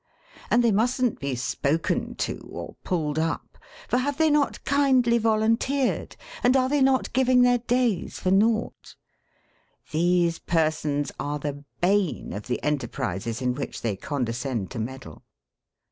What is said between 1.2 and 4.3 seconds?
spoken to, or pulled up for have